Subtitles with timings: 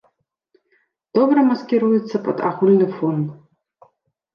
[1.19, 3.17] Добра маскіруюцца пад агульны фон.